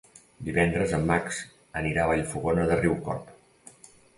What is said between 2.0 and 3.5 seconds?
a Vallfogona de Riucorb.